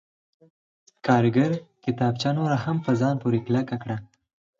کارګر 1.05 1.51
کتابچه 1.83 2.29
نوره 2.37 2.57
هم 2.65 2.77
په 2.85 2.91
ځان 3.01 3.15
پورې 3.21 3.39
کلکه 3.47 3.75
کړه 3.83 3.97